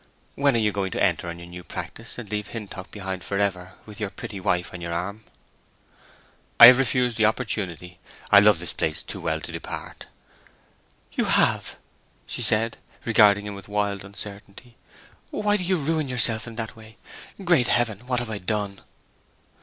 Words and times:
When 0.33 0.55
are 0.55 0.59
you 0.59 0.71
going 0.71 0.89
to 0.93 1.03
enter 1.03 1.29
on 1.29 1.37
your 1.37 1.47
new 1.47 1.63
practice, 1.63 2.17
and 2.17 2.27
leave 2.31 2.47
Hintock 2.47 2.89
behind 2.89 3.23
forever, 3.23 3.73
with 3.85 3.99
your 3.99 4.09
pretty 4.09 4.39
wife 4.39 4.73
on 4.73 4.81
your 4.81 4.91
arm?" 4.93 5.23
"I 6.59 6.65
have 6.65 6.79
refused 6.79 7.17
the 7.19 7.27
opportunity. 7.27 7.99
I 8.31 8.39
love 8.39 8.57
this 8.57 8.73
place 8.73 9.03
too 9.03 9.21
well 9.21 9.39
to 9.39 9.51
depart." 9.51 10.07
"You 11.13 11.25
have?" 11.25 11.77
she 12.25 12.41
said, 12.41 12.79
regarding 13.05 13.45
him 13.45 13.53
with 13.53 13.67
wild 13.69 14.03
uncertainty. 14.03 14.75
"Why 15.29 15.55
do 15.55 15.63
you 15.63 15.77
ruin 15.77 16.07
yourself 16.09 16.47
in 16.47 16.55
that 16.55 16.75
way? 16.75 16.97
Great 17.45 17.67
Heaven, 17.67 18.07
what 18.07 18.17
have 18.19 18.31
I 18.31 18.39
done!" 18.39 18.81